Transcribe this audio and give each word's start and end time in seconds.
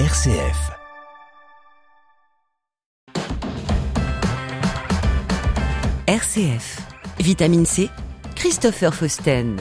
RCF. 0.00 0.72
RCF. 6.08 6.80
Vitamine 7.20 7.64
C. 7.64 7.88
Christopher 8.34 8.92
Fausten. 8.92 9.56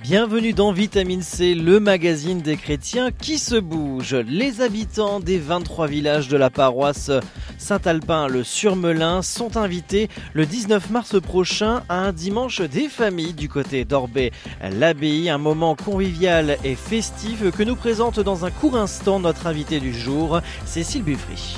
Bienvenue 0.00 0.52
dans 0.52 0.70
Vitamine 0.70 1.22
C, 1.22 1.56
le 1.56 1.80
magazine 1.80 2.40
des 2.40 2.56
chrétiens 2.56 3.10
qui 3.10 3.38
se 3.38 3.56
bouge. 3.56 4.14
Les 4.14 4.60
habitants 4.60 5.18
des 5.18 5.38
23 5.38 5.88
villages 5.88 6.28
de 6.28 6.36
la 6.36 6.50
paroisse 6.50 7.10
Saint-Alpin, 7.58 8.28
le 8.28 8.44
Surmelin, 8.44 9.22
sont 9.22 9.56
invités 9.56 10.08
le 10.34 10.46
19 10.46 10.90
mars 10.90 11.20
prochain 11.20 11.82
à 11.88 11.98
un 12.00 12.12
dimanche 12.12 12.60
des 12.60 12.88
familles 12.88 13.34
du 13.34 13.48
côté 13.48 13.84
d'Orbay. 13.84 14.30
L'abbaye, 14.62 15.30
un 15.30 15.38
moment 15.38 15.74
convivial 15.74 16.58
et 16.64 16.74
festif 16.74 17.50
que 17.50 17.62
nous 17.62 17.76
présente 17.76 18.20
dans 18.20 18.44
un 18.44 18.50
court 18.50 18.76
instant 18.76 19.20
notre 19.20 19.46
invité 19.46 19.80
du 19.80 19.92
jour, 19.94 20.40
Cécile 20.64 21.02
Buffry. 21.02 21.56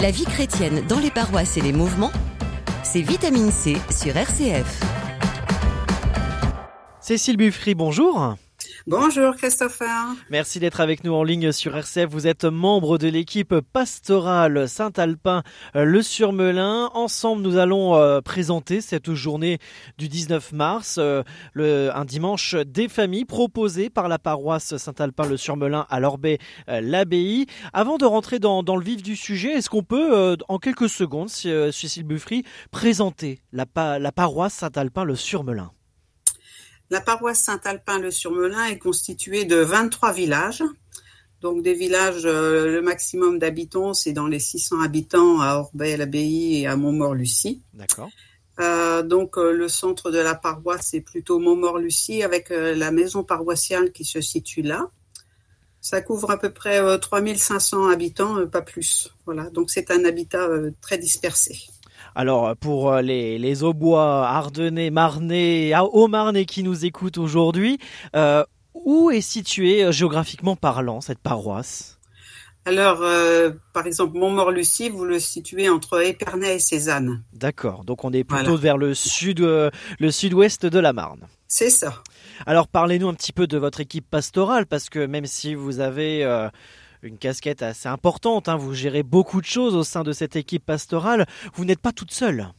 La 0.00 0.10
vie 0.10 0.24
chrétienne 0.24 0.86
dans 0.88 1.00
les 1.00 1.10
paroisses 1.10 1.56
et 1.56 1.60
les 1.60 1.72
mouvements, 1.72 2.12
c'est 2.84 3.02
Vitamine 3.02 3.50
C 3.50 3.76
sur 3.90 4.16
RCF. 4.16 4.80
Cécile 7.00 7.36
Buffry, 7.36 7.74
bonjour. 7.74 8.36
Bonjour 8.90 9.36
Christopher. 9.36 10.14
Merci 10.30 10.60
d'être 10.60 10.80
avec 10.80 11.04
nous 11.04 11.12
en 11.12 11.22
ligne 11.22 11.52
sur 11.52 11.76
RCF. 11.76 12.08
Vous 12.08 12.26
êtes 12.26 12.44
membre 12.44 12.96
de 12.96 13.06
l'équipe 13.06 13.54
pastorale 13.60 14.66
Saint-Alpin 14.66 15.42
Le 15.74 16.00
Surmelin. 16.00 16.88
Ensemble, 16.94 17.42
nous 17.42 17.58
allons 17.58 17.96
euh, 17.96 18.22
présenter 18.22 18.80
cette 18.80 19.12
journée 19.12 19.58
du 19.98 20.08
19 20.08 20.52
mars, 20.52 20.98
euh, 20.98 21.22
un 21.54 22.04
dimanche 22.06 22.54
des 22.54 22.88
familles 22.88 23.26
proposé 23.26 23.90
par 23.90 24.08
la 24.08 24.18
paroisse 24.18 24.78
Saint-Alpin 24.78 25.28
Le 25.28 25.36
Surmelin 25.36 25.86
à 25.90 26.00
l'Orbay 26.00 26.38
euh, 26.70 26.80
l'Abbaye. 26.80 27.44
Avant 27.74 27.98
de 27.98 28.06
rentrer 28.06 28.38
dans, 28.38 28.62
dans, 28.62 28.76
le 28.76 28.84
vif 28.84 29.02
du 29.02 29.16
sujet, 29.16 29.50
est-ce 29.50 29.68
qu'on 29.68 29.82
peut, 29.82 30.34
en 30.48 30.58
quelques 30.58 30.88
secondes, 30.88 31.28
Cécile 31.28 32.04
Buffry, 32.04 32.42
présenter 32.70 33.40
la, 33.52 33.66
la 33.98 34.12
paroisse 34.12 34.54
Saint-Alpin 34.54 35.04
Le 35.04 35.14
Surmelin? 35.14 35.72
La 36.90 37.00
paroisse 37.00 37.42
Saint-Alpin-le-Surmelin 37.42 38.66
est 38.66 38.78
constituée 38.78 39.44
de 39.44 39.56
23 39.56 40.12
villages. 40.12 40.64
Donc 41.40 41.62
des 41.62 41.74
villages, 41.74 42.24
euh, 42.24 42.66
le 42.66 42.82
maximum 42.82 43.38
d'habitants, 43.38 43.94
c'est 43.94 44.12
dans 44.12 44.26
les 44.26 44.40
600 44.40 44.80
habitants 44.80 45.40
à 45.40 45.56
Orbay-l'Abbaye 45.56 46.62
et 46.62 46.66
à 46.66 46.76
Montmort-Lucie. 46.76 47.62
D'accord. 47.74 48.10
Euh, 48.58 49.02
donc 49.02 49.38
euh, 49.38 49.52
le 49.52 49.68
centre 49.68 50.10
de 50.10 50.18
la 50.18 50.34
paroisse 50.34 50.88
c'est 50.90 51.00
plutôt 51.00 51.38
Montmort-Lucie 51.38 52.24
avec 52.24 52.48
la 52.50 52.90
maison 52.90 53.22
paroissiale 53.22 53.92
qui 53.92 54.04
se 54.04 54.20
situe 54.20 54.62
là. 54.62 54.90
Ça 55.80 56.00
couvre 56.00 56.32
à 56.32 56.38
peu 56.38 56.50
près 56.50 56.98
3500 56.98 57.86
habitants, 57.86 58.44
pas 58.48 58.62
plus. 58.62 59.14
Voilà, 59.26 59.48
donc 59.50 59.70
c'est 59.70 59.92
un 59.92 60.04
habitat 60.04 60.48
très 60.80 60.98
dispersé. 60.98 61.56
Alors 62.18 62.56
pour 62.56 62.90
euh, 62.90 63.00
les, 63.00 63.38
les 63.38 63.62
Aubois, 63.62 64.26
Ardennais, 64.26 64.90
Marnais, 64.90 65.72
Haut-Marnais 65.78 66.46
qui 66.46 66.64
nous 66.64 66.84
écoutent 66.84 67.16
aujourd'hui, 67.16 67.78
euh, 68.16 68.42
où 68.74 69.12
est 69.12 69.20
située 69.20 69.84
euh, 69.84 69.92
géographiquement 69.92 70.56
parlant 70.56 71.00
cette 71.00 71.20
paroisse? 71.20 72.00
Alors, 72.64 73.02
euh, 73.02 73.52
par 73.72 73.86
exemple, 73.86 74.18
Montmort-Lucie, 74.18 74.88
vous 74.88 75.04
le 75.04 75.20
situez 75.20 75.68
entre 75.68 76.02
Épernay 76.04 76.56
et 76.56 76.58
Cézanne. 76.58 77.22
D'accord, 77.34 77.84
donc 77.84 78.04
on 78.04 78.12
est 78.12 78.24
plutôt 78.24 78.44
voilà. 78.46 78.62
vers 78.62 78.78
le 78.78 78.94
sud, 78.94 79.40
euh, 79.40 79.70
le 80.00 80.10
sud-ouest 80.10 80.66
de 80.66 80.78
la 80.80 80.92
Marne. 80.92 81.28
C'est 81.46 81.70
ça. 81.70 82.02
Alors, 82.46 82.66
parlez-nous 82.66 83.08
un 83.08 83.14
petit 83.14 83.32
peu 83.32 83.46
de 83.46 83.58
votre 83.58 83.78
équipe 83.78 84.10
pastorale, 84.10 84.66
parce 84.66 84.90
que 84.90 85.06
même 85.06 85.26
si 85.26 85.54
vous 85.54 85.78
avez 85.78 86.24
une 87.02 87.18
casquette 87.18 87.62
assez 87.62 87.88
importante. 87.88 88.48
Hein. 88.48 88.56
Vous 88.56 88.74
gérez 88.74 89.02
beaucoup 89.02 89.40
de 89.40 89.46
choses 89.46 89.74
au 89.74 89.84
sein 89.84 90.02
de 90.04 90.12
cette 90.12 90.36
équipe 90.36 90.64
pastorale. 90.64 91.26
Vous 91.54 91.64
n'êtes 91.64 91.80
pas 91.80 91.92
toute 91.92 92.12
seule. 92.12 92.52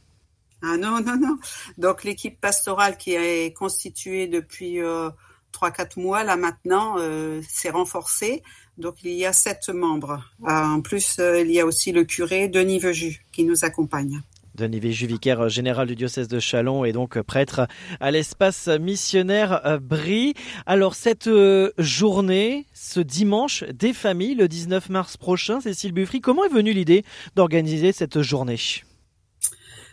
Ah 0.62 0.76
non, 0.76 1.00
non, 1.00 1.16
non. 1.16 1.38
Donc 1.78 2.04
l'équipe 2.04 2.38
pastorale 2.40 2.96
qui 2.96 3.14
est 3.14 3.56
constituée 3.56 4.26
depuis 4.26 4.80
euh, 4.80 5.10
3-4 5.52 6.00
mois 6.00 6.24
là 6.24 6.36
maintenant 6.36 6.96
euh, 6.98 7.40
s'est 7.48 7.70
renforcée. 7.70 8.42
Donc 8.78 8.96
il 9.04 9.12
y 9.12 9.26
a 9.26 9.32
sept 9.32 9.68
membres. 9.68 10.22
Euh, 10.42 10.48
en 10.48 10.80
plus, 10.80 11.18
euh, 11.18 11.40
il 11.40 11.50
y 11.50 11.60
a 11.60 11.66
aussi 11.66 11.92
le 11.92 12.04
curé 12.04 12.48
Denis 12.48 12.78
Veju 12.78 13.22
qui 13.32 13.44
nous 13.44 13.64
accompagne. 13.64 14.20
Denis 14.60 14.80
Véju, 14.80 15.06
vicaire 15.06 15.48
général 15.48 15.86
du 15.88 15.96
diocèse 15.96 16.28
de 16.28 16.38
Chalon 16.38 16.84
et 16.84 16.92
donc 16.92 17.18
prêtre 17.22 17.66
à 17.98 18.10
l'espace 18.10 18.68
missionnaire 18.68 19.78
Brie. 19.80 20.34
Alors 20.66 20.94
cette 20.94 21.30
journée, 21.78 22.66
ce 22.74 23.00
dimanche 23.00 23.64
des 23.64 23.94
familles, 23.94 24.34
le 24.34 24.48
19 24.48 24.90
mars 24.90 25.16
prochain, 25.16 25.60
Cécile 25.60 25.92
Buffry, 25.92 26.20
comment 26.20 26.44
est 26.44 26.52
venue 26.52 26.72
l'idée 26.72 27.04
d'organiser 27.36 27.92
cette 27.92 28.20
journée? 28.20 28.60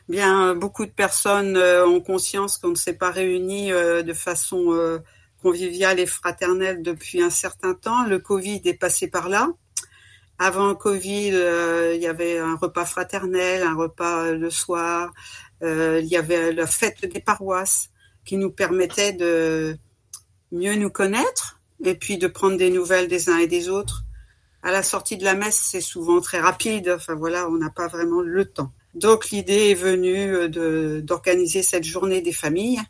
Bien, 0.10 0.54
beaucoup 0.54 0.86
de 0.86 0.92
personnes 0.92 1.58
ont 1.58 2.02
conscience 2.02 2.58
qu'on 2.58 2.70
ne 2.70 2.76
s'est 2.76 2.98
pas 2.98 3.12
réunis 3.12 3.70
de 3.70 4.14
façon 4.14 5.00
conviviale 5.42 6.00
et 6.00 6.06
fraternelle 6.06 6.82
depuis 6.82 7.22
un 7.22 7.30
certain 7.30 7.74
temps. 7.74 8.06
Le 8.06 8.20
Covid 8.20 8.62
est 8.66 8.74
passé 8.74 9.08
par 9.08 9.30
là. 9.30 9.48
Avant 10.40 10.76
Covid, 10.76 11.32
euh, 11.34 11.94
il 11.96 12.02
y 12.02 12.06
avait 12.06 12.38
un 12.38 12.56
repas 12.56 12.86
fraternel, 12.86 13.64
un 13.64 13.76
repas 13.76 14.34
le 14.34 14.52
soir. 14.52 15.12
Euh, 15.64 16.00
il 16.02 16.08
y 16.08 16.16
avait 16.16 16.54
la 16.54 16.68
fête 16.68 17.02
des 17.12 17.20
paroisses 17.20 17.90
qui 18.24 18.38
nous 18.38 18.52
permettait 18.52 19.14
de 19.14 19.76
mieux 20.52 20.76
nous 20.76 20.92
connaître 20.92 21.60
et 21.84 21.96
puis 21.96 22.20
de 22.20 22.28
prendre 22.28 22.56
des 22.56 22.70
nouvelles 22.70 23.08
des 23.08 23.30
uns 23.30 23.40
et 23.40 23.48
des 23.48 23.68
autres. 23.68 24.04
À 24.62 24.72
la 24.72 24.84
sortie 24.84 25.18
de 25.18 25.24
la 25.24 25.34
messe, 25.34 25.60
c'est 25.72 25.82
souvent 25.82 26.22
très 26.22 26.40
rapide. 26.40 26.94
Enfin 26.96 27.16
voilà, 27.16 27.48
on 27.50 27.58
n'a 27.58 27.72
pas 27.72 27.88
vraiment 27.88 28.22
le 28.22 28.46
temps. 28.46 28.72
Donc 28.94 29.32
l'idée 29.32 29.72
est 29.72 29.76
venue 29.76 30.50
d'organiser 30.50 31.64
cette 31.64 31.84
journée 31.84 32.22
des 32.22 32.32
familles, 32.32 32.82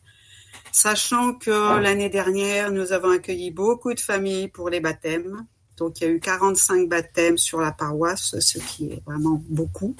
sachant 0.73 1.33
que 1.33 1.79
l'année 1.79 2.09
dernière, 2.09 2.71
nous 2.71 2.91
avons 2.91 3.11
accueilli 3.11 3.51
beaucoup 3.51 3.93
de 3.93 3.99
familles 3.99 4.49
pour 4.49 4.69
les 4.69 4.79
baptêmes. 4.81 5.45
Donc, 5.77 6.01
il 6.01 6.03
y 6.03 6.07
a 6.07 6.09
eu 6.09 6.19
45 6.19 6.89
baptêmes 6.89 7.37
sur 7.37 7.59
la 7.59 7.71
paroisse, 7.71 8.39
ce 8.39 8.57
qui 8.57 8.91
est 8.91 9.03
vraiment 9.05 9.41
beaucoup. 9.49 9.95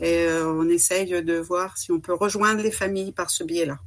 Et 0.00 0.24
euh, 0.26 0.52
on 0.52 0.68
essaye 0.68 1.22
de 1.22 1.38
voir 1.38 1.78
si 1.78 1.92
on 1.92 2.00
peut 2.00 2.14
rejoindre 2.14 2.62
les 2.62 2.72
familles 2.72 3.12
par 3.12 3.30
ce 3.30 3.44
biais-là. 3.44 3.78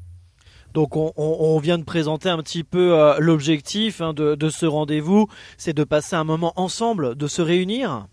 Donc, 0.74 0.96
on, 0.96 1.14
on, 1.18 1.58
vient 1.60 1.78
de 1.78 1.84
présenter 1.84 2.30
un 2.30 2.38
petit 2.44 2.64
peu 2.64 2.94
euh, 2.94 3.18
l'objectif 3.20 4.00
hein, 4.02 4.14
de, 4.14 4.36
de, 4.36 4.50
ce 4.50 4.66
rendez-vous, 4.66 5.28
c'est 5.58 5.74
de 5.74 5.84
passer 5.84 6.16
un 6.16 6.24
moment 6.24 6.54
ensemble, 6.56 7.16
de 7.16 7.28
se 7.28 7.42
réunir. 7.42 8.08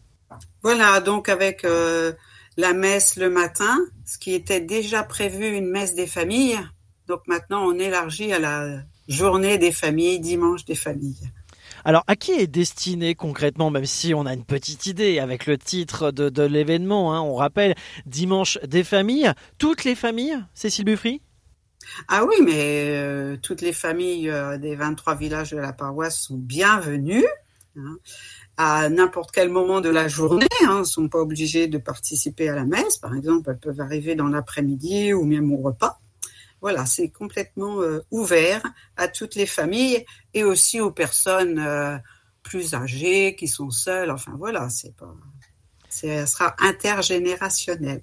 Voilà, 0.63 1.01
donc 1.01 1.29
avec 1.29 1.65
euh, 1.65 2.13
la 2.57 2.73
messe 2.73 3.17
le 3.17 3.29
matin, 3.29 3.77
ce 4.07 4.19
qui 4.19 4.33
était 4.33 4.61
déjà 4.61 5.03
prévu 5.03 5.49
une 5.57 5.69
messe 5.69 5.95
des 5.95 6.07
familles. 6.07 6.59
Donc 7.07 7.21
maintenant, 7.27 7.67
on 7.67 7.79
élargit 7.79 8.33
à 8.33 8.39
la 8.39 8.79
journée 9.09 9.59
des 9.59 9.73
familles, 9.73 10.21
dimanche 10.21 10.65
des 10.65 10.75
familles. 10.75 11.31
Alors, 11.87 12.03
à 12.07 12.17
qui 12.17 12.33
est 12.33 12.47
destiné 12.47 13.15
concrètement, 13.15 13.71
même 13.71 13.85
si 13.85 14.15
on 14.15 14.25
a 14.25 14.33
une 14.33 14.45
petite 14.45 14.87
idée 14.87 15.19
avec 15.19 15.45
le 15.45 15.59
titre 15.59 16.11
de, 16.11 16.43
l'événement, 16.43 17.15
hein, 17.15 17.21
on 17.21 17.35
rappelle 17.35 17.75
Dimanche 18.07 18.59
des 18.67 18.85
familles, 18.85 19.33
toutes 19.59 19.85
les 19.85 19.95
familles, 19.95 20.39
Cécile 20.55 20.87
Buffry? 20.87 21.21
Ah 22.09 22.25
oui, 22.25 22.37
mais 22.43 22.97
euh, 22.97 23.37
toutes 23.37 23.61
les 23.61 23.75
familles 23.75 24.31
euh, 24.31 24.57
des 24.57 24.75
23 24.75 25.17
villages 25.17 25.51
de 25.51 25.59
la 25.59 25.75
paroisse 25.75 26.19
sont 26.19 26.39
bienvenues. 26.39 27.27
Hein, 27.77 27.99
à 28.57 28.89
n'importe 28.89 29.33
quel 29.33 29.51
moment 29.51 29.81
de 29.81 29.89
la 29.91 30.09
journée, 30.09 30.47
hein, 30.67 30.79
ne 30.81 30.85
sont 30.85 31.09
pas 31.09 31.19
obligées 31.19 31.67
de 31.67 31.77
participer 31.77 32.49
à 32.49 32.55
la 32.55 32.65
messe, 32.65 32.99
par 32.99 33.15
exemple, 33.15 33.51
elles 33.51 33.59
peuvent 33.59 33.81
arriver 33.81 34.15
dans 34.15 34.29
l'après-midi 34.29 35.13
ou 35.13 35.25
même 35.25 35.53
au 35.53 35.59
repas. 35.59 35.99
Voilà, 36.65 36.87
c'est 36.87 37.11
complètement 37.11 37.83
euh, 37.83 38.01
ouvert 38.11 38.63
à 38.97 39.07
toutes 39.07 39.35
les 39.35 39.45
familles 39.45 40.03
et 40.33 40.45
aussi 40.45 40.81
aux 40.81 40.91
personnes 40.91 41.59
euh, 41.59 41.99
plus 42.43 42.73
âgées 42.73 43.37
qui 43.37 43.49
sont 43.49 43.69
seules. 43.69 44.11
Enfin 44.11 44.33
voilà, 44.39 44.71
c'est 44.71 44.97
pas 44.97 45.15
ça 45.95 46.27
sera 46.27 46.57
intergénérationnel. 46.59 48.01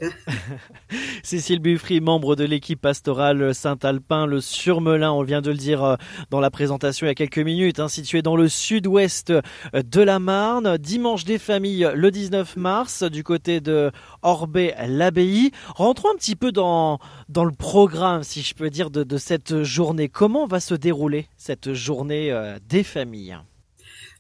Cécile 1.24 1.60
Buffry, 1.60 2.00
membre 2.00 2.38
de 2.38 2.46
l'équipe 2.46 2.80
pastorale 2.80 3.54
Saint-Alpin, 3.54 4.26
le 4.26 4.40
Surmelin, 4.40 5.12
on 5.12 5.24
vient 5.24 5.42
de 5.42 5.52
le 5.52 5.58
dire 5.58 5.84
euh, 5.84 5.96
dans 6.30 6.40
la 6.40 6.50
présentation 6.50 7.06
il 7.06 7.10
y 7.10 7.12
a 7.12 7.16
quelques 7.16 7.40
minutes, 7.40 7.80
hein, 7.80 7.90
situé 7.90 8.22
dans 8.22 8.38
le 8.38 8.48
sud-ouest 8.48 9.34
de 9.74 10.02
la 10.02 10.20
Marne. 10.20 10.78
Dimanche 10.78 11.26
des 11.26 11.38
familles, 11.38 11.92
le 11.94 12.12
19 12.12 12.56
mars, 12.56 13.04
du 13.04 13.24
côté 13.24 13.60
de 13.60 13.92
Orbay-l'Abbaye. 14.22 15.52
Rentrons 15.76 16.10
un 16.14 16.18
petit 16.18 16.38
peu 16.38 16.54
dans, 16.54 17.00
le 17.36 17.52
programme, 17.52 18.24
si 18.24 18.42
je 18.42 18.56
peux 18.56 18.70
dire, 18.70 18.90
de, 18.90 19.04
de 19.04 19.18
cette 19.18 19.64
journée. 19.64 20.08
Comment 20.08 20.48
va 20.48 20.62
se 20.62 20.76
dérouler 20.76 21.28
cette 21.36 21.74
journée 21.74 22.32
euh, 22.32 22.58
des 22.70 22.84
familles? 22.84 23.38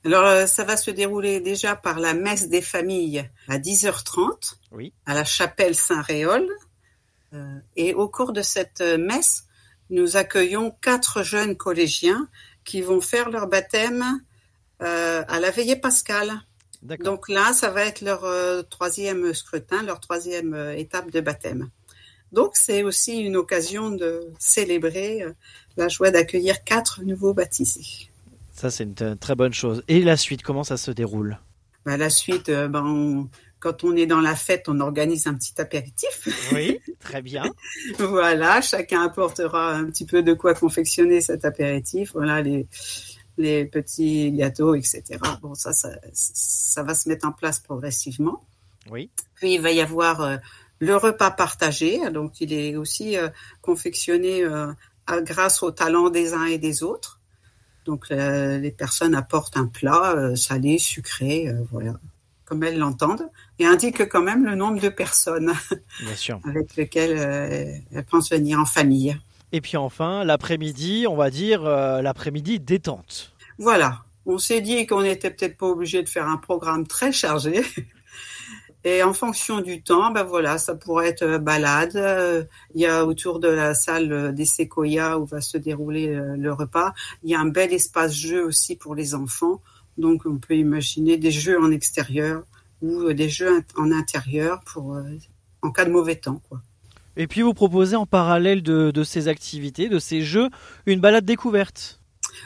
Alors, 0.03 0.25
euh, 0.25 0.47
ça 0.47 0.63
va 0.63 0.77
se 0.77 0.89
dérouler 0.89 1.39
déjà 1.41 1.75
par 1.75 1.99
la 1.99 2.13
messe 2.13 2.49
des 2.49 2.61
familles 2.61 3.29
à 3.47 3.59
10h30 3.59 4.55
oui. 4.71 4.93
à 5.05 5.13
la 5.13 5.23
chapelle 5.23 5.75
Saint-Réol. 5.75 6.49
Euh, 7.33 7.59
et 7.75 7.93
au 7.93 8.09
cours 8.09 8.33
de 8.33 8.41
cette 8.41 8.81
messe, 8.81 9.45
nous 9.91 10.17
accueillons 10.17 10.71
quatre 10.81 11.21
jeunes 11.21 11.55
collégiens 11.55 12.27
qui 12.63 12.81
vont 12.81 13.01
faire 13.01 13.29
leur 13.29 13.47
baptême 13.47 14.21
euh, 14.81 15.23
à 15.27 15.39
la 15.39 15.51
veillée 15.51 15.75
pascale. 15.75 16.31
Donc 16.81 17.29
là, 17.29 17.53
ça 17.53 17.69
va 17.69 17.85
être 17.85 18.01
leur 18.01 18.23
euh, 18.23 18.63
troisième 18.63 19.33
scrutin, 19.35 19.83
leur 19.83 19.99
troisième 19.99 20.55
euh, 20.55 20.75
étape 20.75 21.11
de 21.11 21.21
baptême. 21.21 21.69
Donc 22.31 22.55
c'est 22.55 22.81
aussi 22.81 23.19
une 23.19 23.35
occasion 23.35 23.91
de 23.91 24.31
célébrer 24.39 25.25
la 25.75 25.89
joie 25.89 26.11
d'accueillir 26.11 26.63
quatre 26.63 27.03
nouveaux 27.03 27.33
baptisés. 27.33 28.09
Ça, 28.53 28.69
c'est 28.69 28.83
une 28.83 29.17
très 29.17 29.35
bonne 29.35 29.53
chose. 29.53 29.83
Et 29.87 30.01
la 30.01 30.17
suite, 30.17 30.43
comment 30.43 30.63
ça 30.63 30.77
se 30.77 30.91
déroule? 30.91 31.39
Ben, 31.85 31.97
La 31.97 32.09
suite, 32.09 32.51
ben, 32.51 33.27
quand 33.59 33.83
on 33.83 33.95
est 33.95 34.05
dans 34.05 34.21
la 34.21 34.35
fête, 34.35 34.67
on 34.67 34.79
organise 34.79 35.27
un 35.27 35.35
petit 35.35 35.59
apéritif. 35.59 36.27
Oui, 36.53 36.79
très 36.99 37.21
bien. 37.21 37.43
voilà, 37.97 38.61
chacun 38.61 39.03
apportera 39.03 39.73
un 39.73 39.85
petit 39.85 40.05
peu 40.05 40.21
de 40.21 40.33
quoi 40.33 40.53
confectionner 40.53 41.21
cet 41.21 41.45
apéritif. 41.45 42.11
Voilà, 42.13 42.41
les, 42.41 42.67
les 43.37 43.65
petits 43.65 44.31
gâteaux, 44.31 44.75
etc. 44.75 45.03
Bon, 45.41 45.53
ça, 45.53 45.71
ça, 45.73 46.83
va 46.83 46.93
se 46.93 47.09
mettre 47.09 47.27
en 47.27 47.31
place 47.31 47.59
progressivement. 47.59 48.43
Oui. 48.89 49.11
Puis 49.35 49.55
il 49.55 49.61
va 49.61 49.71
y 49.71 49.81
avoir 49.81 50.21
euh, 50.21 50.37
le 50.79 50.95
repas 50.95 51.31
partagé, 51.31 52.09
donc 52.11 52.41
il 52.41 52.53
est 52.53 52.75
aussi 52.75 53.17
euh, 53.17 53.29
confectionné 53.61 54.43
euh, 54.43 54.73
grâce 55.21 55.63
au 55.63 55.71
talent 55.71 56.09
des 56.09 56.33
uns 56.33 56.45
et 56.45 56.57
des 56.57 56.83
autres. 56.83 57.20
Donc 57.85 58.09
les 58.09 58.71
personnes 58.77 59.15
apportent 59.15 59.57
un 59.57 59.65
plat 59.65 60.35
salé, 60.35 60.77
sucré, 60.77 61.51
voilà, 61.71 61.93
comme 62.45 62.63
elles 62.63 62.77
l'entendent, 62.77 63.27
et 63.57 63.65
indiquent 63.65 64.07
quand 64.07 64.21
même 64.21 64.45
le 64.45 64.55
nombre 64.55 64.79
de 64.79 64.89
personnes 64.89 65.53
avec 66.45 66.75
lesquelles 66.75 67.83
elles 67.91 68.05
pensent 68.05 68.31
venir 68.31 68.59
en 68.59 68.65
famille. 68.65 69.17
Et 69.51 69.61
puis 69.61 69.77
enfin, 69.77 70.23
l'après-midi, 70.23 71.05
on 71.09 71.15
va 71.15 71.29
dire 71.29 71.65
euh, 71.65 72.01
l'après-midi 72.01 72.59
détente. 72.59 73.33
Voilà. 73.57 74.03
On 74.25 74.37
s'est 74.37 74.61
dit 74.61 74.85
qu'on 74.85 75.01
n'était 75.01 75.31
peut-être 75.31 75.57
pas 75.57 75.67
obligé 75.67 76.03
de 76.03 76.09
faire 76.09 76.27
un 76.27 76.37
programme 76.37 76.87
très 76.87 77.11
chargé. 77.11 77.61
Et 78.83 79.03
en 79.03 79.13
fonction 79.13 79.61
du 79.61 79.83
temps, 79.83 80.11
ben 80.11 80.23
voilà, 80.23 80.57
ça 80.57 80.75
pourrait 80.75 81.09
être 81.09 81.23
euh, 81.23 81.37
balade. 81.37 81.95
Euh, 81.95 82.43
il 82.73 82.81
y 82.81 82.85
a 82.85 83.05
autour 83.05 83.39
de 83.39 83.47
la 83.47 83.73
salle 83.73 84.33
des 84.33 84.45
séquoias 84.45 85.17
où 85.17 85.25
va 85.25 85.41
se 85.41 85.57
dérouler 85.57 86.07
le 86.37 86.53
repas, 86.53 86.93
il 87.23 87.29
y 87.29 87.35
a 87.35 87.39
un 87.39 87.47
bel 87.47 87.73
espace 87.73 88.13
jeu 88.13 88.43
aussi 88.45 88.75
pour 88.75 88.95
les 88.95 89.13
enfants. 89.13 89.61
Donc 89.97 90.25
on 90.25 90.37
peut 90.37 90.55
imaginer 90.55 91.17
des 91.17 91.31
jeux 91.31 91.61
en 91.61 91.71
extérieur 91.71 92.43
ou 92.81 93.13
des 93.13 93.29
jeux 93.29 93.61
en 93.77 93.91
intérieur 93.91 94.61
pour 94.65 94.97
en 95.61 95.71
cas 95.71 95.85
de 95.85 95.91
mauvais 95.91 96.15
temps, 96.15 96.41
quoi. 96.49 96.61
Et 97.17 97.27
puis 97.27 97.41
vous 97.41 97.53
proposez 97.53 97.95
en 97.95 98.05
parallèle 98.05 98.63
de, 98.63 99.03
ces 99.03 99.27
activités, 99.27 99.89
de 99.89 99.99
ces 99.99 100.21
jeux, 100.21 100.49
une 100.85 100.99
balade 101.01 101.25
découverte. 101.25 101.99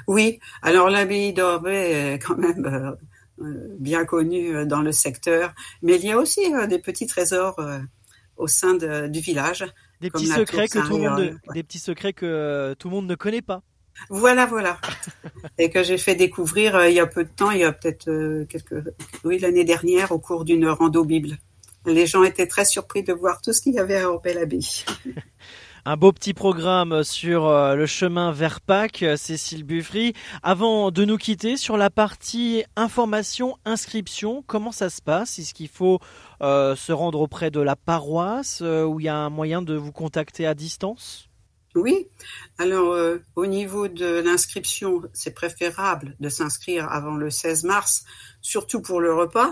Oui, 0.07 0.39
alors 0.61 0.89
l'abbaye 0.89 1.33
d'Orbay 1.33 2.13
est 2.13 2.19
quand 2.19 2.37
même 2.37 2.65
euh, 2.65 2.91
euh, 2.91 2.95
bien 3.37 4.05
connue 4.05 4.55
euh, 4.55 4.65
dans 4.65 4.81
le 4.81 4.91
secteur, 4.91 5.53
mais 5.81 5.95
il 5.95 6.05
y 6.05 6.11
a 6.11 6.17
aussi 6.17 6.41
des 6.69 6.79
petits 6.79 7.07
trésors 7.07 7.59
au 8.37 8.47
sein 8.47 8.75
du 8.75 9.19
village. 9.19 9.65
Des 10.01 10.09
petits 10.09 10.27
secrets 10.27 10.67
que 10.67 10.79
tout 10.79 10.97
le 10.97 11.09
monde, 11.09 11.39
des 11.53 11.63
petits 11.63 11.79
secrets 11.79 12.13
que 12.13 12.75
tout 12.79 12.89
le 12.89 12.95
monde 12.95 13.07
ne 13.07 13.15
connaît 13.15 13.41
pas. 13.41 13.63
Voilà, 14.09 14.45
voilà. 14.45 14.77
Et 15.57 15.69
que 15.69 15.81
j'ai 15.81 15.97
fait 15.97 16.15
découvrir 16.15 16.85
il 16.87 16.93
y 16.93 16.99
a 16.99 17.07
peu 17.07 17.23
de 17.23 17.29
temps, 17.29 17.51
il 17.51 17.59
y 17.59 17.63
a 17.63 17.71
peut-être 17.71 18.43
quelques, 18.49 18.83
oui, 19.23 19.39
l'année 19.39 19.63
dernière, 19.63 20.11
au 20.11 20.19
cours 20.19 20.43
d'une 20.43 20.67
rando 20.67 21.05
Bible 21.05 21.37
les 21.85 22.07
gens 22.07 22.23
étaient 22.23 22.47
très 22.47 22.65
surpris 22.65 23.03
de 23.03 23.13
voir 23.13 23.41
tout 23.41 23.53
ce 23.53 23.61
qu'il 23.61 23.73
y 23.73 23.79
avait 23.79 23.97
à 23.97 24.09
Orbel-Abbey. 24.09 24.59
Un 25.87 25.97
beau 25.97 26.11
petit 26.11 26.33
programme 26.33 27.03
sur 27.03 27.45
euh, 27.45 27.75
le 27.75 27.85
chemin 27.85 28.31
vers 28.31 28.59
Pâques, 28.59 29.05
Cécile 29.17 29.63
Buffry. 29.63 30.13
Avant 30.41 30.89
de 30.89 31.05
nous 31.05 31.17
quitter, 31.17 31.57
sur 31.57 31.77
la 31.77 31.91
partie 31.91 32.63
information, 32.75 33.57
inscription, 33.65 34.43
comment 34.47 34.71
ça 34.71 34.89
se 34.89 34.99
passe? 34.99 35.37
Est-ce 35.37 35.53
qu'il 35.53 35.67
faut 35.67 35.99
euh, 36.41 36.75
se 36.75 36.91
rendre 36.91 37.21
auprès 37.21 37.51
de 37.51 37.59
la 37.59 37.75
paroisse 37.75 38.63
euh, 38.63 38.83
ou 38.83 38.99
il 38.99 39.03
y 39.03 39.09
a 39.09 39.15
un 39.15 39.29
moyen 39.29 39.61
de 39.61 39.75
vous 39.75 39.91
contacter 39.91 40.47
à 40.47 40.55
distance? 40.55 41.29
Oui. 41.75 42.07
Alors, 42.57 42.97
au 43.35 43.45
niveau 43.45 43.87
de 43.87 44.23
l'inscription, 44.25 45.03
c'est 45.13 45.35
préférable 45.35 46.15
de 46.19 46.29
s'inscrire 46.29 46.89
avant 46.89 47.15
le 47.15 47.29
16 47.29 47.63
mars, 47.65 48.05
surtout 48.41 48.81
pour 48.81 49.01
le 49.01 49.13
repas, 49.13 49.51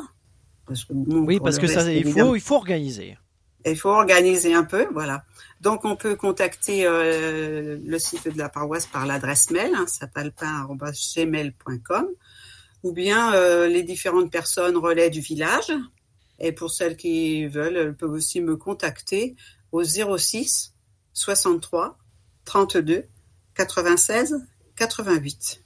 oui, 0.89 1.39
parce 1.39 1.59
que 1.59 1.67
ça, 1.67 1.91
il 1.91 2.11
faut, 2.11 2.35
il 2.35 2.41
faut 2.41 2.55
organiser. 2.55 3.17
Il 3.65 3.77
faut 3.77 3.89
organiser 3.89 4.53
un 4.53 4.65
peu, 4.65 4.87
voilà. 4.91 5.23
Donc, 5.61 5.85
on 5.85 5.95
peut 5.95 6.15
contacter 6.15 6.85
euh, 6.85 7.77
le 7.81 7.99
site 7.99 8.27
de 8.27 8.37
la 8.37 8.49
paroisse 8.49 8.85
par 8.85 9.05
l'adresse 9.05 9.49
mail, 9.51 9.73
hein, 9.73 9.85
sapalpin.gmail.com, 9.87 12.07
ou 12.83 12.91
bien 12.91 13.33
euh, 13.33 13.67
les 13.67 13.83
différentes 13.83 14.29
personnes 14.29 14.75
relais 14.75 15.09
du 15.09 15.21
village. 15.21 15.71
Et 16.39 16.51
pour 16.51 16.71
celles 16.71 16.97
qui 16.97 17.47
veulent, 17.47 17.77
elles 17.77 17.95
peuvent 17.95 18.11
aussi 18.11 18.41
me 18.41 18.57
contacter 18.57 19.37
au 19.71 19.81
06 19.83 20.73
63 21.13 21.97
32 22.43 23.05
96 23.55 24.45
88. 24.75 25.62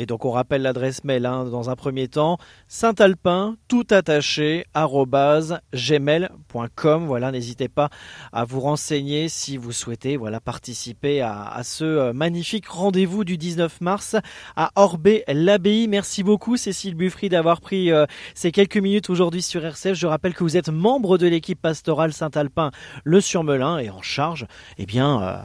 Et 0.00 0.06
donc 0.06 0.24
on 0.24 0.30
rappelle 0.30 0.62
l'adresse 0.62 1.02
mail 1.02 1.26
hein, 1.26 1.44
dans 1.44 1.70
un 1.70 1.76
premier 1.76 2.06
temps, 2.06 2.38
saintalpin, 2.68 3.56
tout 3.66 3.84
attaché, 3.90 4.64
gmail.com. 5.74 7.06
Voilà, 7.06 7.32
n'hésitez 7.32 7.68
pas 7.68 7.90
à 8.32 8.44
vous 8.44 8.60
renseigner 8.60 9.28
si 9.28 9.56
vous 9.56 9.72
souhaitez 9.72 10.16
voilà, 10.16 10.38
participer 10.40 11.20
à, 11.20 11.60
ce 11.64 11.84
euh, 11.84 12.12
magnifique 12.12 12.68
rendez-vous 12.68 13.24
du 13.24 13.36
19 13.36 13.80
mars 13.80 14.14
à 14.54 14.70
Orbé-l'Abbaye. 14.76 15.88
Merci 15.88 16.22
beaucoup 16.22 16.56
Cécile 16.56 16.94
Buffry 16.94 17.28
d'avoir 17.28 17.60
pris 17.60 17.90
euh, 17.90 18.06
ces 18.34 18.52
quelques 18.52 18.76
minutes 18.76 19.10
aujourd'hui 19.10 19.42
sur 19.42 19.64
RCF. 19.64 19.94
Je 19.94 20.06
rappelle 20.06 20.34
que 20.34 20.44
vous 20.44 20.56
êtes 20.56 20.68
membre 20.68 21.18
de 21.18 21.26
l'équipe 21.26 21.60
pastorale 21.60 22.12
Saint-Alpin 22.12 22.70
Le 23.02 23.20
Surmelin 23.20 23.78
et 23.78 23.90
en 23.90 24.02
charge 24.02 24.46
eh 24.78 24.86
bien, 24.86 25.20
euh, 25.20 25.38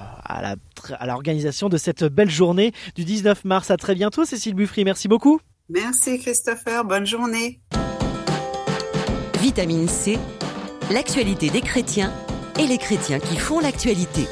à 0.94 1.08
l'organisation 1.08 1.70
de 1.70 1.78
cette 1.78 2.04
belle 2.04 2.30
journée 2.30 2.72
du 2.94 3.04
19 3.04 3.46
mars. 3.46 3.72
À 3.72 3.78
très 3.78 3.96
bientôt 3.96 4.26
Cécile. 4.26 4.43
Cécile 4.44 4.56
Buffry, 4.56 4.84
merci 4.84 5.08
beaucoup. 5.08 5.40
Merci 5.70 6.20
Christopher, 6.20 6.84
bonne 6.84 7.06
journée. 7.06 7.62
Vitamine 9.40 9.88
C, 9.88 10.20
l'actualité 10.92 11.50
des 11.50 11.62
chrétiens 11.62 12.12
et 12.60 12.68
les 12.68 12.78
chrétiens 12.78 13.20
qui 13.20 13.38
font 13.38 13.62
l'actualité. 13.62 14.28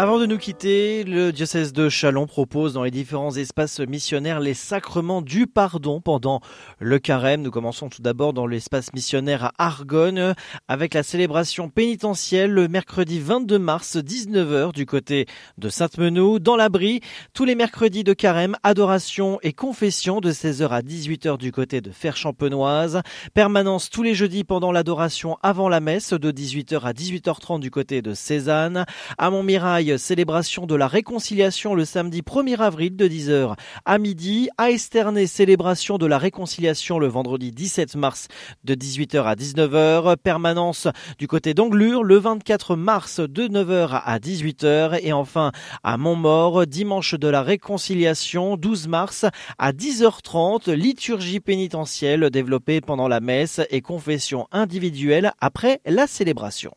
Avant 0.00 0.20
de 0.20 0.26
nous 0.26 0.38
quitter, 0.38 1.02
le 1.02 1.32
diocèse 1.32 1.72
de 1.72 1.88
Chalon 1.88 2.28
propose 2.28 2.72
dans 2.72 2.84
les 2.84 2.92
différents 2.92 3.34
espaces 3.34 3.80
missionnaires 3.80 4.38
les 4.38 4.54
sacrements 4.54 5.22
du 5.22 5.48
pardon 5.48 6.00
pendant 6.00 6.40
le 6.78 7.00
carême. 7.00 7.42
Nous 7.42 7.50
commençons 7.50 7.88
tout 7.88 8.00
d'abord 8.00 8.32
dans 8.32 8.46
l'espace 8.46 8.92
missionnaire 8.92 9.46
à 9.46 9.52
Argonne 9.58 10.36
avec 10.68 10.94
la 10.94 11.02
célébration 11.02 11.68
pénitentielle 11.68 12.52
le 12.52 12.68
mercredi 12.68 13.18
22 13.18 13.58
mars 13.58 13.96
19h 13.96 14.72
du 14.72 14.86
côté 14.86 15.26
de 15.58 15.68
Sainte-Menou 15.68 16.38
dans 16.38 16.54
l'abri. 16.54 17.00
Tous 17.34 17.44
les 17.44 17.56
mercredis 17.56 18.04
de 18.04 18.12
carême, 18.12 18.54
adoration 18.62 19.40
et 19.42 19.52
confession 19.52 20.20
de 20.20 20.30
16h 20.30 20.68
à 20.68 20.80
18h 20.80 21.38
du 21.38 21.50
côté 21.50 21.80
de 21.80 21.90
Fer-Champenoise. 21.90 23.02
Permanence 23.34 23.90
tous 23.90 24.04
les 24.04 24.14
jeudis 24.14 24.44
pendant 24.44 24.70
l'adoration 24.70 25.38
avant 25.42 25.68
la 25.68 25.80
messe 25.80 26.12
de 26.12 26.30
18h 26.30 26.82
à 26.82 26.92
18h30 26.92 27.58
du 27.58 27.72
côté 27.72 28.00
de 28.00 28.14
Cézanne. 28.14 28.86
À 29.18 29.30
Montmirail, 29.30 29.87
célébration 29.96 30.66
de 30.66 30.74
la 30.74 30.88
réconciliation 30.88 31.74
le 31.74 31.84
samedi 31.84 32.20
1er 32.20 32.58
avril 32.58 32.96
de 32.96 33.08
10h 33.08 33.54
à 33.84 33.98
midi. 33.98 34.48
À 34.58 34.70
Esternay, 34.70 35.26
célébration 35.26 35.96
de 35.96 36.04
la 36.04 36.18
réconciliation 36.18 36.98
le 36.98 37.06
vendredi 37.06 37.52
17 37.52 37.96
mars 37.96 38.28
de 38.64 38.74
18h 38.74 39.22
à 39.22 39.34
19h. 39.34 40.16
Permanence 40.16 40.88
du 41.18 41.28
côté 41.28 41.54
d'Anglure 41.54 42.04
le 42.04 42.18
24 42.18 42.76
mars 42.76 43.20
de 43.20 43.48
9h 43.48 44.02
à 44.04 44.18
18h. 44.18 44.98
Et 45.02 45.12
enfin 45.12 45.52
à 45.82 45.96
Montmort, 45.96 46.66
dimanche 46.66 47.14
de 47.14 47.28
la 47.28 47.42
réconciliation 47.42 48.56
12 48.56 48.88
mars 48.88 49.24
à 49.58 49.72
10h30. 49.72 50.72
Liturgie 50.72 51.40
pénitentielle 51.40 52.28
développée 52.30 52.80
pendant 52.80 53.08
la 53.08 53.20
messe 53.20 53.60
et 53.70 53.80
confession 53.80 54.48
individuelle 54.52 55.32
après 55.40 55.80
la 55.86 56.06
célébration. 56.06 56.72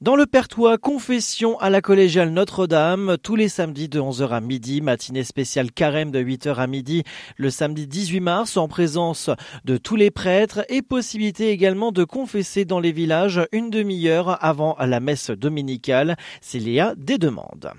Dans 0.00 0.16
le 0.16 0.26
Pertois, 0.26 0.78
confession 0.78 1.58
à 1.60 1.70
la 1.70 1.80
collégiale 1.80 2.30
Notre-Dame, 2.30 3.16
tous 3.22 3.36
les 3.36 3.48
samedis 3.48 3.88
de 3.88 4.00
11h 4.00 4.30
à 4.30 4.40
midi, 4.40 4.80
matinée 4.80 5.22
spéciale 5.22 5.70
carême 5.70 6.10
de 6.10 6.18
8h 6.20 6.56
à 6.56 6.66
midi, 6.66 7.04
le 7.36 7.50
samedi 7.50 7.86
18 7.86 8.18
mars, 8.18 8.56
en 8.56 8.66
présence 8.66 9.30
de 9.64 9.76
tous 9.76 9.94
les 9.94 10.10
prêtres 10.10 10.64
et 10.68 10.82
possibilité 10.82 11.50
également 11.50 11.92
de 11.92 12.02
confesser 12.02 12.64
dans 12.64 12.80
les 12.80 12.90
villages 12.90 13.40
une 13.52 13.70
demi-heure 13.70 14.42
avant 14.44 14.76
la 14.80 14.98
messe 14.98 15.30
dominicale, 15.30 16.16
s'il 16.40 16.68
y 16.68 16.80
a 16.80 16.94
des 16.96 17.18
demandes. 17.18 17.70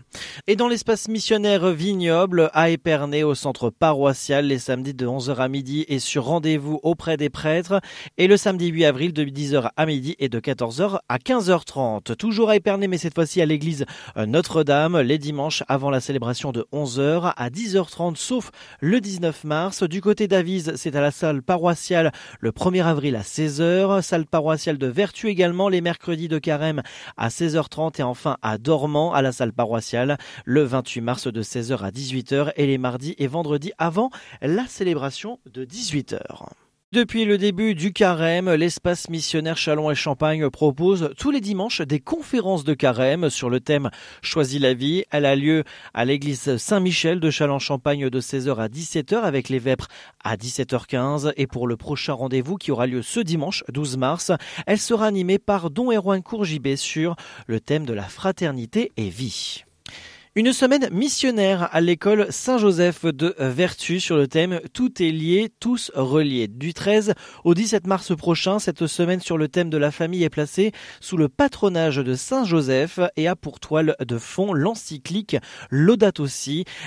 Et 0.47 0.55
dans 0.55 0.69
l'espace 0.69 1.09
missionnaire 1.09 1.71
vignoble, 1.71 2.49
à 2.53 2.69
Épernay, 2.69 3.23
au 3.23 3.35
centre 3.35 3.69
paroissial, 3.69 4.47
les 4.47 4.59
samedis 4.59 4.93
de 4.93 5.05
11h 5.05 5.35
à 5.35 5.47
midi 5.49 5.83
et 5.89 5.99
sur 5.99 6.23
rendez-vous 6.23 6.79
auprès 6.83 7.17
des 7.17 7.29
prêtres, 7.29 7.81
et 8.17 8.27
le 8.27 8.37
samedi 8.37 8.67
8 8.67 8.85
avril 8.85 9.11
de 9.11 9.25
10h 9.25 9.71
à 9.75 9.85
midi 9.85 10.15
et 10.19 10.29
de 10.29 10.39
14h 10.39 10.99
à 11.09 11.17
15h30 11.17 11.72
18h30. 11.73 12.15
Toujours 12.15 12.49
à 12.49 12.55
Épernay, 12.55 12.87
mais 12.87 12.97
cette 12.97 13.15
fois-ci 13.15 13.41
à 13.41 13.45
l'église 13.45 13.85
Notre-Dame, 14.15 14.99
les 14.99 15.17
dimanches 15.17 15.63
avant 15.67 15.89
la 15.89 15.99
célébration 15.99 16.51
de 16.51 16.65
11h 16.73 17.33
à 17.35 17.49
10h30, 17.49 18.15
sauf 18.15 18.51
le 18.79 19.01
19 19.01 19.43
mars. 19.43 19.83
Du 19.83 20.01
côté 20.01 20.27
d'Avise, 20.27 20.73
c'est 20.75 20.95
à 20.95 21.01
la 21.01 21.11
salle 21.11 21.41
paroissiale 21.41 22.11
le 22.39 22.51
1er 22.51 22.83
avril 22.83 23.15
à 23.15 23.21
16h. 23.21 24.01
Salle 24.01 24.25
paroissiale 24.25 24.77
de 24.77 24.87
Vertu 24.87 25.27
également 25.27 25.69
les 25.69 25.81
mercredis 25.81 26.27
de 26.27 26.39
carême 26.39 26.81
à 27.17 27.29
16h30 27.29 27.99
et 27.99 28.03
enfin 28.03 28.37
à 28.41 28.57
Dormant 28.57 29.13
à 29.13 29.21
la 29.21 29.31
salle 29.31 29.53
paroissiale 29.53 30.17
le 30.45 30.63
28 30.63 31.01
mars 31.01 31.27
de 31.27 31.43
16h 31.43 31.79
à 31.79 31.91
18h 31.91 32.53
et 32.55 32.67
les 32.67 32.77
mardis 32.77 33.15
et 33.17 33.27
vendredis 33.27 33.73
avant 33.77 34.09
la 34.41 34.65
célébration 34.67 35.39
de 35.51 35.65
18h. 35.65 36.62
Depuis 36.93 37.25
le 37.25 37.39
début 37.39 37.73
du 37.73 37.91
carême, 37.91 38.53
l'espace 38.53 39.09
missionnaire 39.09 39.57
Chalon 39.57 39.89
et 39.89 39.95
Champagne 39.95 40.47
propose 40.51 41.09
tous 41.17 41.31
les 41.31 41.41
dimanches 41.41 41.81
des 41.81 41.99
conférences 41.99 42.63
de 42.63 42.75
carême 42.75 43.31
sur 43.31 43.49
le 43.49 43.59
thème 43.59 43.89
Choisis 44.21 44.61
la 44.61 44.75
vie. 44.75 45.03
Elle 45.09 45.25
a 45.25 45.35
lieu 45.35 45.63
à 45.95 46.05
l'église 46.05 46.55
Saint-Michel 46.57 47.19
de 47.19 47.31
Chalon-Champagne 47.31 48.11
de 48.11 48.21
16h 48.21 48.57
à 48.57 48.67
17h 48.67 49.15
avec 49.15 49.49
les 49.49 49.57
vêpres 49.57 49.87
à 50.23 50.35
17h15 50.35 51.33
et 51.35 51.47
pour 51.47 51.65
le 51.65 51.77
prochain 51.77 52.13
rendez-vous 52.13 52.57
qui 52.57 52.71
aura 52.71 52.85
lieu 52.85 53.01
ce 53.01 53.21
dimanche 53.21 53.63
12 53.73 53.97
mars, 53.97 54.31
elle 54.67 54.77
sera 54.77 55.07
animée 55.07 55.39
par 55.39 55.71
Don 55.71 55.91
Erwan 55.91 56.21
Courgibet 56.21 56.75
sur 56.75 57.15
le 57.47 57.59
thème 57.59 57.87
de 57.87 57.93
la 57.93 58.03
fraternité 58.03 58.91
et 58.97 59.09
vie. 59.09 59.63
Une 60.35 60.51
semaine 60.51 60.89
missionnaire 60.91 61.69
à 61.71 61.79
l'école 61.79 62.25
Saint-Joseph 62.31 63.05
de 63.05 63.35
Vertu 63.37 63.99
sur 63.99 64.15
le 64.15 64.27
thème 64.27 64.61
Tout 64.73 65.03
est 65.03 65.11
lié, 65.11 65.51
tous 65.59 65.91
reliés. 65.93 66.47
Du 66.47 66.73
13 66.73 67.13
au 67.43 67.53
17 67.53 67.85
mars 67.85 68.15
prochain, 68.17 68.57
cette 68.57 68.87
semaine 68.87 69.19
sur 69.19 69.37
le 69.37 69.47
thème 69.47 69.69
de 69.69 69.77
la 69.77 69.91
famille 69.91 70.23
est 70.23 70.31
placée 70.31 70.71
sous 71.01 71.17
le 71.17 71.29
patronage 71.29 71.97
de 71.97 72.15
Saint-Joseph 72.15 72.99
et 73.15 73.27
a 73.27 73.35
pour 73.35 73.59
toile 73.59 73.95
de 74.03 74.17
fond 74.17 74.53
l'encyclique 74.53 75.37
Laudato. 75.69 76.25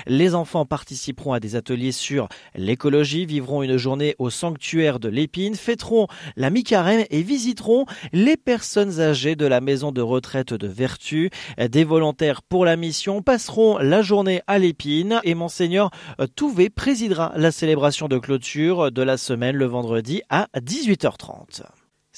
Les 0.07 0.35
enfants 0.35 0.65
participeront 0.65 1.31
à 1.31 1.39
des 1.39 1.55
ateliers 1.55 1.93
sur 1.93 2.27
l'écologie, 2.53 3.25
vivront 3.25 3.63
une 3.63 3.77
journée 3.77 4.15
au 4.19 4.29
sanctuaire 4.29 4.99
de 4.99 5.07
l'épine, 5.07 5.55
fêteront 5.55 6.07
la 6.35 6.49
mi-carême 6.49 7.05
et 7.09 7.21
visiteront 7.21 7.85
les 8.11 8.35
personnes 8.35 8.99
âgées 8.99 9.37
de 9.37 9.45
la 9.45 9.61
maison 9.61 9.93
de 9.93 10.01
retraite 10.01 10.53
de 10.53 10.67
Vertu. 10.67 11.29
Des 11.57 11.85
volontaires 11.85 12.41
pour 12.41 12.65
la 12.65 12.75
mission 12.75 13.21
passeront 13.37 13.77
la 13.77 14.01
journée 14.01 14.41
à 14.47 14.57
l'épine 14.57 15.21
et 15.23 15.35
Monseigneur 15.35 15.91
Touvet 16.35 16.71
présidera 16.71 17.33
la 17.35 17.51
célébration 17.51 18.07
de 18.07 18.17
clôture 18.17 18.91
de 18.91 19.03
la 19.03 19.15
semaine 19.15 19.55
le 19.55 19.65
vendredi 19.65 20.23
à 20.31 20.47
18h30. 20.55 21.61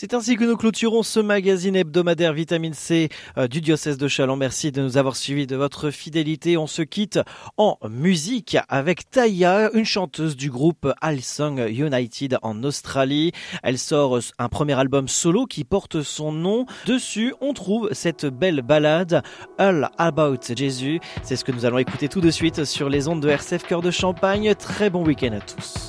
C'est 0.02 0.14
ainsi 0.14 0.38
que 0.38 0.46
nous 0.46 0.56
clôturons 0.56 1.04
ce 1.04 1.20
magazine 1.20 1.76
hebdomadaire 1.76 2.32
Vitamine 2.32 2.74
C 2.74 3.10
euh, 3.38 3.50
du 3.50 3.60
diocèse 3.60 3.98
de 3.98 4.08
Chalon. 4.08 4.38
Merci 4.38 4.72
de 4.72 4.82
nous 4.82 4.96
avoir 4.96 5.18
suivis 5.18 5.46
de 5.46 5.58
votre 5.58 5.90
fidélité. 5.90 6.56
On 6.56 6.68
se 6.68 6.84
quitte 6.84 7.20
en 7.58 7.78
musique 7.90 8.56
avec 8.70 9.10
Taya, 9.10 9.70
une 9.74 9.84
chanteuse 9.84 10.38
du 10.38 10.50
groupe 10.50 10.90
Song 11.22 11.60
United 11.68 12.38
en 12.44 12.64
Australie. 12.64 13.34
Elle 13.62 13.78
sort 13.78 14.20
un 14.38 14.48
premier 14.48 14.80
album 14.80 15.10
solo 15.10 15.46
qui 15.46 15.66
porte 15.66 16.02
son 16.02 16.32
nom. 16.32 16.66
Dessus, 16.86 17.34
on 17.42 17.52
trouve 17.52 17.90
cette 17.92 18.26
belle 18.26 18.62
balade 18.62 19.22
All 19.58 19.90
About 19.98 20.56
Jésus. 20.56 21.02
C'est 21.24 21.36
ce 21.36 21.44
que 21.44 21.52
nous 21.52 21.66
allons 21.66 21.78
écouter 21.78 22.08
tout 22.08 22.22
de 22.22 22.32
suite 22.32 22.64
sur 22.64 22.88
les 22.88 23.10
ondes 23.10 23.22
de 23.22 23.28
RCF 23.28 23.64
Cœur 23.64 23.82
de 23.82 23.92
Champagne. 23.92 24.56
Très 24.56 24.90
bon 24.90 25.04
week-end 25.04 25.34
à 25.34 25.42
tous. 25.42 25.89